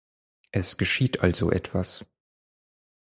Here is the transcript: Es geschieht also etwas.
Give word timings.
Es 0.49 0.77
geschieht 0.77 1.19
also 1.19 1.51
etwas. 1.51 2.03